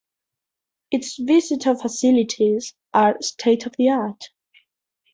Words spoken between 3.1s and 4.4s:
state-of-the-art.